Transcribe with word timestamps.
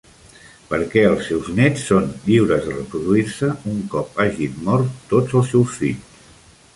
Perquè 0.69 1.01
els 1.09 1.27
seus 1.31 1.49
nets 1.59 1.83
són 1.89 2.07
lliures 2.29 2.65
de 2.69 2.73
reproduir-se 2.79 3.49
un 3.73 3.83
cop 3.93 4.17
hagin 4.25 4.57
mort 4.71 4.97
tots 5.13 5.37
els 5.41 5.53
seus 5.55 5.77
fills. 5.83 6.25